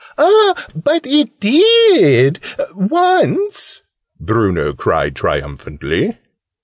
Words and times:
"Ah, 0.17 0.65
but 0.73 1.05
it 1.05 1.39
did, 1.39 2.39
once!" 2.73 3.83
Bruno 4.19 4.73
cried 4.73 5.15
triumphantly. 5.15 6.17